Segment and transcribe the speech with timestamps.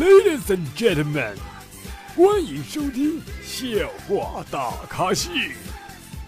[0.00, 1.34] Ladies and gentlemen，
[2.16, 3.68] 欢迎收听笑
[4.08, 5.28] 话大咖秀。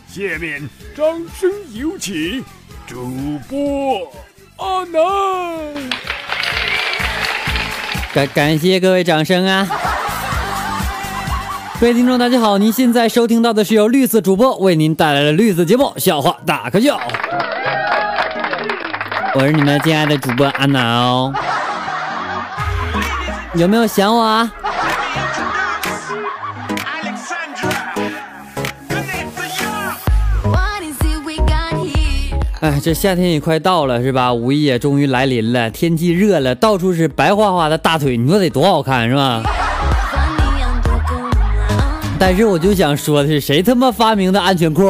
[0.06, 2.44] 下面掌声有请
[2.86, 4.12] 主播
[4.58, 5.00] 阿南。
[8.12, 9.66] 感感谢各位掌声啊！
[11.80, 16.90] 各位听众，大家好，您现在收听到的是由绿色主播为您带来的绿色节目《笑话大咖秀》，
[19.34, 21.32] 我是你们亲爱的主播阿南哦。
[23.54, 24.52] 有没有想我啊？
[32.60, 34.32] 哎，这夏天也快到了，是吧？
[34.32, 39.42] 五一也终于来临了，天气热了，到处是白花花的大腿，你说得多好看，是吧？
[42.18, 44.88] 但是我就想说的是，谁他妈发明的安全裤？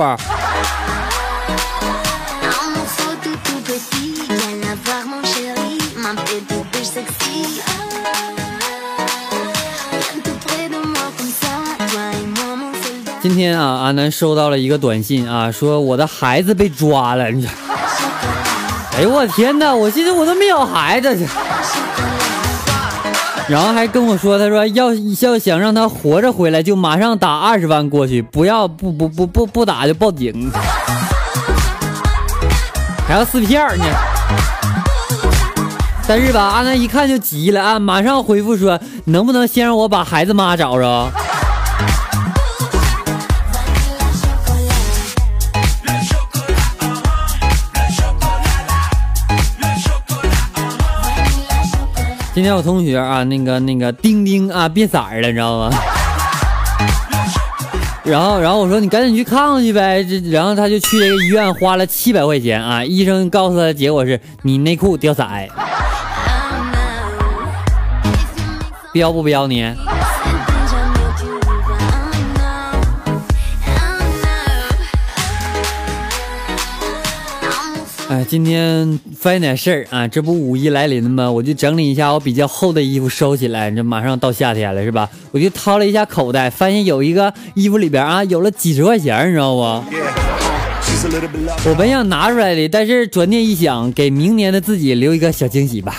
[13.23, 17.31] 今天啊，阿南收到了一个短信啊，说我的孩子被抓了。
[17.31, 17.47] 你，
[18.99, 19.73] 哎呦我天哪！
[19.73, 21.17] 我现在我都没有孩子，
[23.47, 30.51] 然后还跟我说，他说要要想让他活着回来，就马上打二十万过去，不要不不不不不打就报警，
[33.07, 33.85] 还要撕票呢。
[36.09, 41.09] 但是吧，阿南一看就急了啊，马上回复说，能不能先让我把孩子妈找着？
[52.35, 55.71] 今天我同学啊，那个那个丁丁啊变色了，你知道吗？
[58.05, 65.25] 然后然后我说你赶紧去看看去呗，这然后他就去这个医院花了七百块钱啊，医生告诉他的结果是你内裤掉色，
[68.95, 69.63] 彪不彪你？
[78.13, 80.07] 哎，今天发现点事儿啊！
[80.07, 81.33] 这不五一来临了吗？
[81.33, 83.71] 我就整理一下我比较厚的衣服收起来。
[83.71, 85.09] 这马上到夏天了，是吧？
[85.31, 89.63] 我就掏了一下口袋，发现有一个衣服里边啊有了几十块钱，你知道不？
[91.71, 95.95] 我本想拿出来的，但是转念一想，给明年的自己留一个小惊喜吧。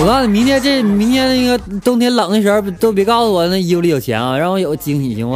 [0.00, 5.28] 我告诉你，明天这明天那个冬天冷的时候，都别告诉我那衣服里有钱啊，让我有个惊喜行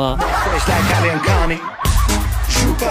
[2.80, 2.88] 前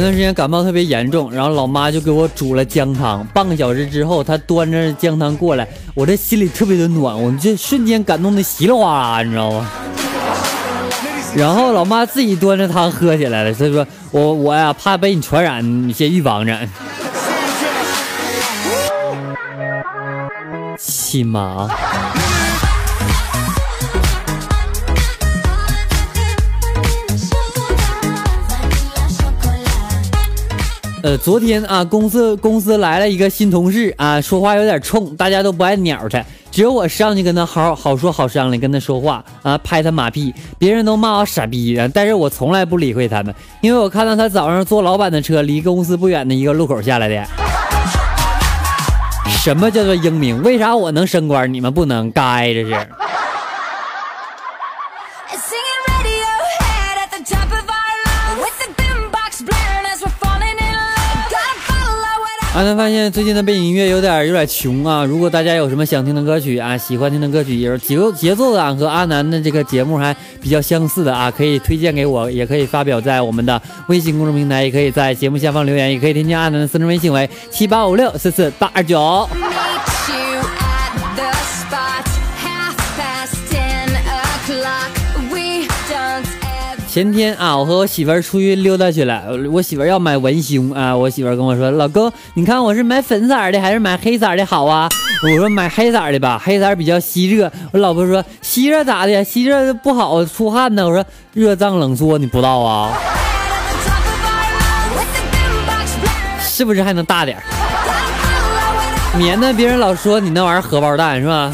[0.00, 3.26] 段时间感冒特别严重，然后老妈就给我煮了姜汤。
[3.34, 9.68] 半个小时之后，她端着姜汤过来，我这心里特别的暖，我这瞬间感动的稀里哗啦，你知道吗？
[11.34, 13.52] 然后老妈自己端着汤喝起来了。
[13.52, 16.56] 所以说我我呀怕被你传染，你先预防着。
[20.78, 21.68] 亲妈。
[31.02, 47.24] 呃，昨天啊，公司公司来了一个新同事啊，说话有点冲，大家都不爱鸟他，只有我上去跟他好好说好商量，跟他说话啊，拍他马屁，别人都骂我傻逼，但是我从来不理会他们，因为我看到他早上坐老板的车，离公司不远的一个路口下来的。
[49.28, 50.42] 什么叫做英明？
[50.42, 52.10] 为啥我能升官，你们不能？
[52.10, 52.74] 该这是。
[62.58, 65.04] 阿南发现最近的背景音乐有点有点穷啊！
[65.04, 79.28] 如果大家有什么想听的歌曲啊，喜欢听的歌曲，有节奏节奏感和阿南的这个节目还比较相似的啊，可以推荐给我，也可以发表在我们的微信公众平台，也可以在节目下方留言，也可以添加阿南的私人微信为七八五六四四八二九。
[86.98, 89.22] 前天啊，我和我媳妇儿出去溜达去了。
[89.52, 94.88] 我媳妇儿要买文胸啊，我媳妇儿跟我说：“老公，你看我是买粉色的还是买黑色的好啊？”
[95.22, 99.22] 我说：“买黑色的吧，黑色比较吸热。”我老婆说：“吸热咋的？
[99.22, 101.04] 吸热不好出汗呢。”我说
[101.34, 102.92] ：“热胀冷缩，你不知道啊？
[106.42, 107.40] 是不是还能大点
[109.16, 111.52] 免得别人老说你那玩意儿荷包蛋是吧？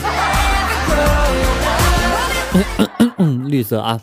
[3.45, 4.01] 绿色啊。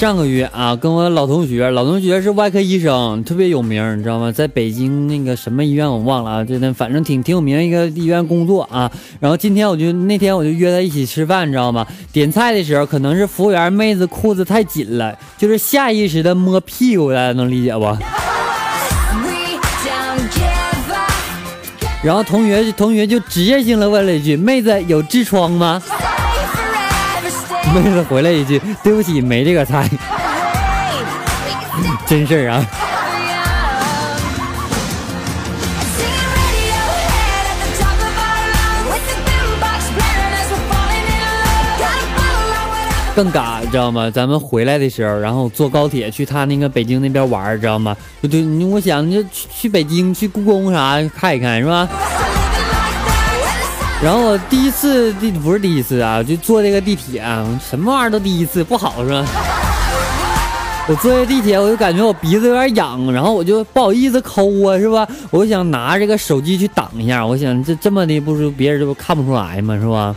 [0.00, 4.32] 上个月啊，跟我老同学，老同学是外科医生，特别有名，你知道吗？
[4.32, 8.90] 在北京那个什么医院我忘了啊，这那反正挺挺有名一个医院工作啊。
[9.20, 11.86] 然后今天我就那天我就约他一起吃饭，你知道吗？
[12.14, 17.84] 点菜的时候，可能是服务员妹子裤子太紧了，就是下意识的摸屁股，大家能理解不？
[22.02, 25.82] 然后同学同学就职业性的问了一句：“妹子有痔疮吗？”
[27.74, 29.88] 妹子回来一句：“对不起，没这个菜。”
[32.06, 32.66] 真事儿啊！
[43.14, 44.10] 更尬，知道吗？
[44.10, 47.94] 咱们回来的时候，然后坐高铁去他那个北京那边玩，知道吗？
[48.22, 51.86] 就对，我想就去去北京去故宫啥看一看，是吧？
[54.02, 59.26] 然后我第一次第不是第一次啊，就坐这个地铁啊，什么玩意儿都第一次，不好是吧？
[60.88, 65.06] 我坐这地铁，我就感觉我鼻子有点痒，然后我就不好意思抠啊，是吧？
[65.30, 69.78] 我想拿这个手机去挡一下，我想这这么的，不是别人就看不出来吗？
[69.78, 70.14] 是吧？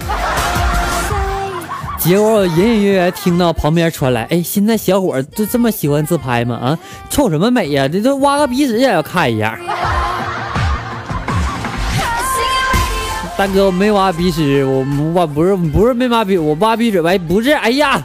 [2.00, 6.56] 结果我隐隐约约听到旁边传来，哎，现在小伙就这么喜欢自拍吗？
[6.56, 7.88] 啊，瞅什么美呀？
[7.88, 9.60] 这这挖个鼻屎也要看一下。
[13.36, 18.02] 大哥，我没挖鼻屎，我我不是不是没挖鼻，我挖鼻屎喂，不是，哎呀！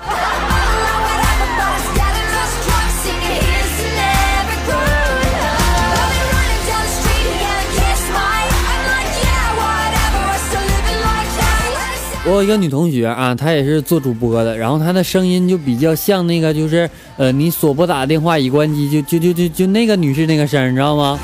[12.24, 21.18] 我有一个女同学啊，她也是做主播的，然后她的声音就比较像那个，就是呃，你所拨打的电话已关机，就就就就就那个女士那个声，你知道吗？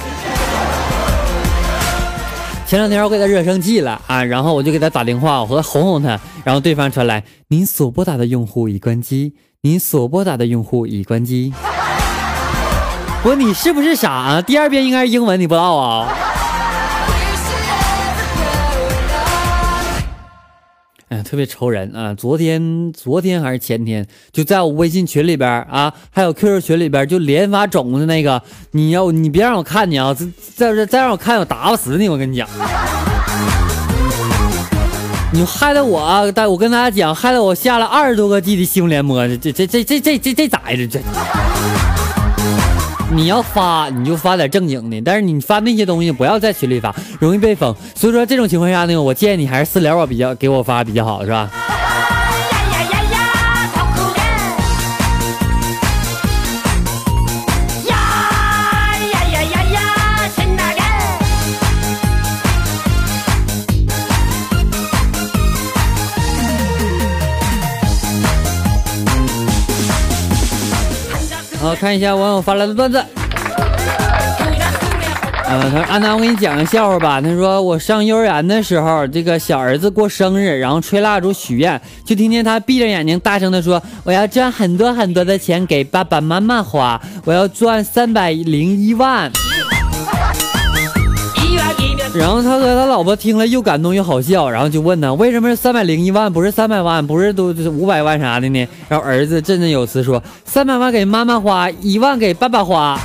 [2.75, 11.55] 前两天我给他惹生气了啊，然后我就给他打电话，我和哄哄他，然后对方传来您所拨打的用户已关机，您所拨打的用户已关机。
[13.23, 14.43] 我说你是不是傻啊？
[14.43, 16.13] 第二遍应该是英文，你不知道啊？
[21.23, 22.15] 特别愁人啊！
[22.15, 30.15] 昨天、昨天还是前天，就在我微信群里边啊，还有 QQ 群里边，就连发种子那个，你要你别让我看见啊！
[30.55, 32.09] 再再再让我看，我打不死你！
[32.09, 32.49] 我跟你讲，
[35.33, 40.77] 你害得我，但我跟大家讲，害得我下了二十多个 G 的西红联播，这这这这这这这咋呀？
[40.77, 40.87] 这？
[40.87, 41.94] 这。
[43.13, 47.75] 你要发你就发点正经的，但是你发那些东西不要在群里发，容易被封。
[47.95, 51.51] 所以说这种情况下呢，我建议你还是私聊我比较给我发比较好，是吧？
[71.65, 73.03] 好，看一下网友发来的段子。
[75.47, 77.23] 呃，他说阿南，我给你讲个笑话吧。
[77.23, 89.33] 他说我上幼儿园的时候，这个小儿子过生日，然后吹蜡烛许愿，就听见他闭着眼睛大声的说：“我要赚很多很多的钱给爸爸妈妈花，我要赚三百零一万。”
[92.15, 98.69] 然后他和他老婆听了又感动又好笑，然后就问他为什么是三百零一万，不是三百万，不是都五百万啥的呢？
[98.89, 102.97] 然后儿子振振有词说：三百万给妈妈花，一万给爸爸花。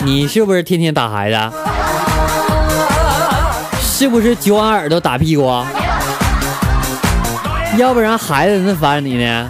[0.00, 1.38] 你是不是天天打孩子？
[3.80, 5.44] 是不是揪俺耳朵打屁股？
[7.78, 9.48] 要不然孩子能烦你呢？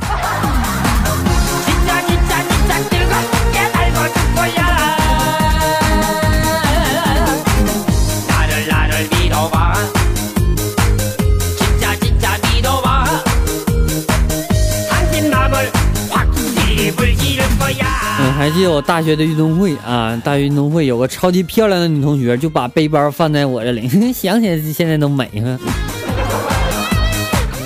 [18.37, 25.59] 还记得我大学的运动会啊，大学运动会有个超级漂亮的女同学，就把背包放在我这里， 想起来现在都美哈。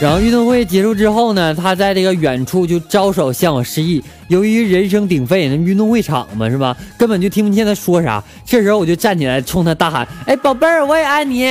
[0.00, 4.02] 然后运动会结束之后呢，她在这个远处就招手向我示意。
[4.28, 8.22] 由于人声鼎沸，那运动会场嘛是吧，根本就听不见她说啥。
[8.46, 11.46] 这时候我就站起来冲她大喊：“哎，宝贝儿，我也爱你！”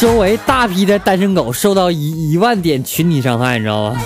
[0.00, 4.00] 周围大批的单身狗受到一一万点群体伤害，你知道吗？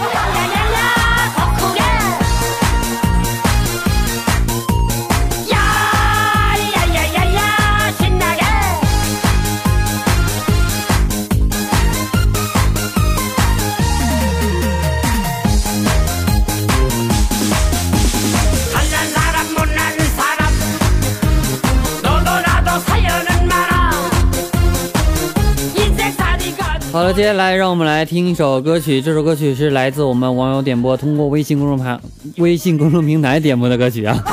[26.97, 29.03] 好了，接下来让我们来听一首歌曲。
[29.03, 32.01] 这首歌曲是来自我们网友点播，通过微信公众平
[32.39, 34.17] 微信公众平台点播的歌曲啊。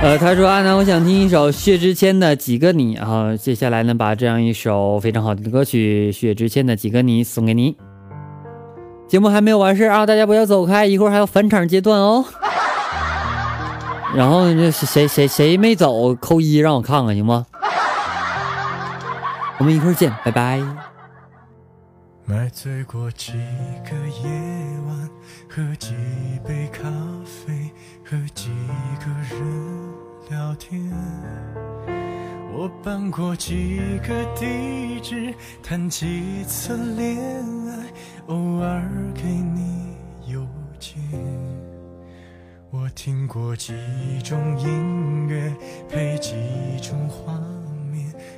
[0.00, 7.76] 呃，他说：“阿南，我想听一首薛之谦的《几个你》啊。”接下来呢，把这样一首非常好听的歌曲《薛之谦的几个你》送给你。
[9.06, 12.24] 节目还没有完事啊，大家不要走开，一会儿还有返场阶段哦。
[14.16, 17.44] 然后这谁谁谁没走，扣一让我看看行吗？
[19.62, 20.60] 我们一会儿见，拜拜。
[22.24, 23.34] 买醉过几
[23.84, 24.28] 个夜
[24.88, 25.08] 晚，
[25.48, 25.94] 喝几
[26.44, 26.82] 杯咖
[27.24, 27.70] 啡，
[28.04, 28.50] 和几
[28.98, 29.40] 个人
[30.28, 30.90] 聊天。
[32.52, 37.16] 我搬过几个地址，谈几次恋
[37.68, 37.86] 爱，
[38.26, 38.82] 偶尔
[39.14, 40.44] 给你邮
[40.80, 40.98] 件。
[42.72, 43.72] 我听过几
[44.24, 45.54] 种音乐，
[45.88, 46.34] 配几
[46.82, 47.61] 种画面，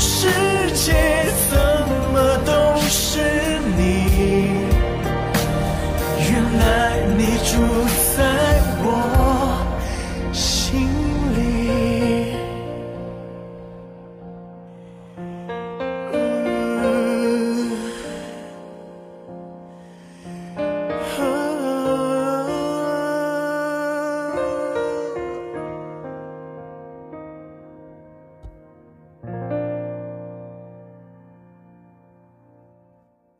[0.00, 0.47] 是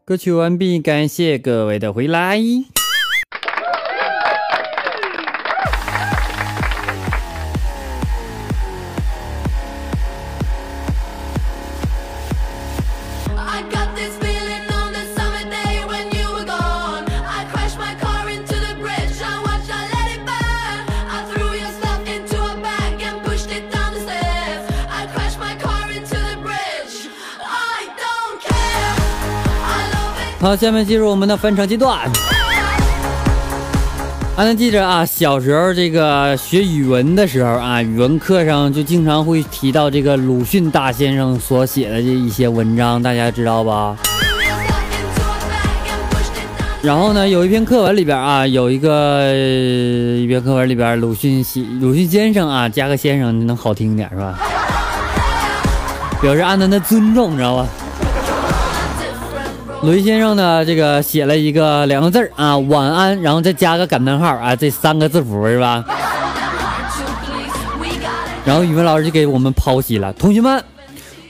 [0.08, 2.40] 歌曲完毕，感谢各位的回来。
[30.48, 31.98] 好，下面进入我们的分成阶段。
[34.34, 43.94] 还能记着啊，小时候这个学语文的时候啊，语文课上就经常会提到这个鲁迅大先生所写的这一些文章，大家知道吧？
[46.80, 54.38] 然后呢，有一篇课文里边啊，有一个一篇课文里边，鲁迅写鲁迅先生啊，加个先生能好听点是吧？
[56.22, 57.66] 表示阿南的尊重，你知道吧？
[59.82, 65.84] 雷先生呢，这个写了一个两个字啊，晚安，然后再加个感叹号啊，这三个字符是吧？
[68.44, 70.62] 然后语文老师就给我们剖析了，同学们，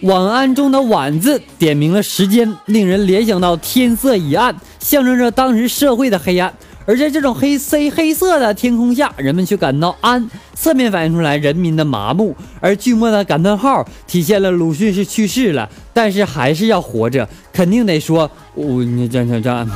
[0.02, 6.52] 晚安中的晚字点明了时间，令人联想到天色已暗，象征着当时社会的黑暗。
[6.88, 12.34] 而在这种黑黑黑色的天空下，人们却感到安，侧面反映出来人民的麻木。
[12.60, 19.66] 而句末的感叹号体现了鲁迅是去世了，但是还是要活着，肯定得说，我你这这这，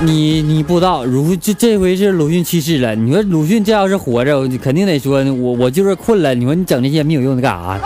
[0.00, 2.94] 你你不知道，如这这回是鲁迅去世了。
[2.94, 6.34] 你说鲁迅这要是活着，肯定得说我我就是困了。
[6.34, 7.80] 你说你整这些没有用的干啥？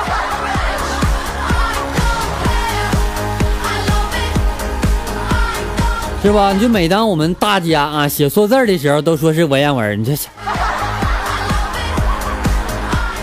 [6.24, 6.54] 是吧？
[6.54, 10.12] 你就每当我们大家啊写错字的时候，都说是文言文，你这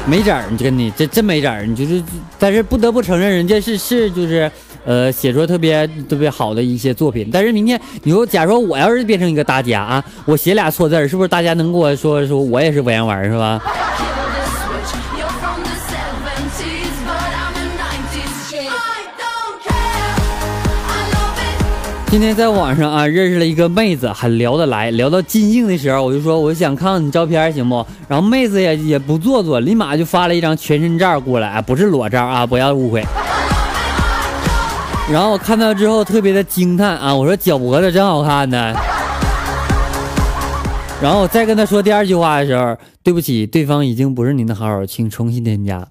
[0.05, 2.03] 没整儿，你跟你这真没整儿，你就是，
[2.37, 4.49] 但是不得不承认，人家是是就是
[4.85, 7.27] 呃写出特别特别好的一些作品。
[7.33, 13.59] 但是明天你说，假如说我要是变成一个大家啊，我写俩错字儿，是不是大家能给我说说我也是文言文是吧？
[22.11, 24.91] 今天在网上啊认识了一个妹子，很聊得来。
[24.91, 27.85] 聊到尽兴的时候，我就说我想看看你照片，行不？
[28.09, 33.01] 然后妹子也也不做作，立马就发了一张全身照过来，不是裸照啊，不要误会。
[35.09, 38.75] 然后我看到之后特别的惊叹啊，我说脚脖子真好看呢。
[41.01, 45.87] 然后我再跟他说第二句话的时候，对不起，对方已经不是您的好友，请重新添加。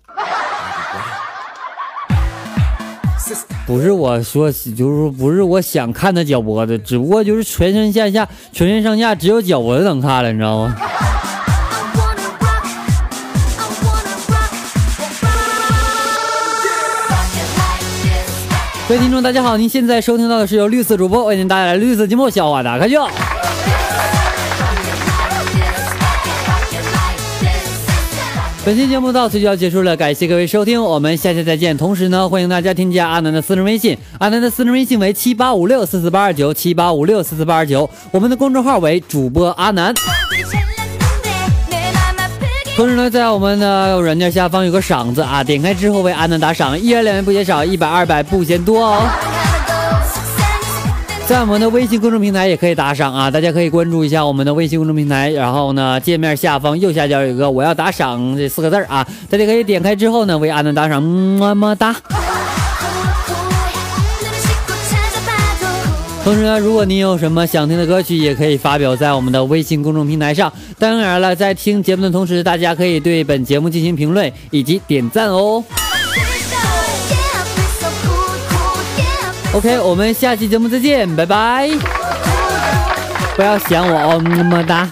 [3.71, 10.75] 不是我说，就是不是我想看他脚脖子，只不过就是全身上下，全身上下只有脚脖子能看了，你知道吗？
[18.89, 23.07] 各位听众，大家好，您现在收听到的是由绿色主播为您带来绿色节目《笑话大开笑》。
[28.63, 31.75] 本期节目到此就要结束了，感谢各位收听，我们下期再见。
[31.79, 39.95] 同时呢，欢迎大家添加阿南的私人微信，阿南的私人微信为七八五六四四八二九七八五六四四八二九，我们的公众号为主播阿南。
[42.77, 49.09] 同时呢，在我们的软件下方有个赏字啊，点开之后为阿南打赏，一元两元不嫌少，一百二百不嫌多哦。
[51.31, 61.95] 在我们的微信公众平台也可以打赏啊，大家可以关注一下我们的微信公众平台，然后呢，界面下方右下角有个我要打赏这四个字啊，大家可以点开之后呢，为阿南打赏，么么哒。
[66.25, 70.53] 同时呢，如果你有什么想听的歌曲，也可以发表在我们的微信公众平台上。
[70.81, 75.63] 当然了，在听节目的同时，大家可以对本节目进行评论以及点赞哦。
[79.53, 81.69] OK，我们下期节目再见，拜拜！
[83.35, 84.89] 不要想我哦，么么哒。